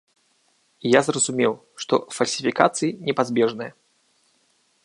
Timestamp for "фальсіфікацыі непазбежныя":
2.17-3.71